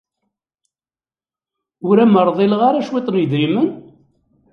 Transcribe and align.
Ur 1.87 1.95
am-rḍileɣ 2.03 2.61
ara 2.69 2.85
cwiṭ 2.87 3.07
n 3.09 3.15
yidrimen? 3.19 3.69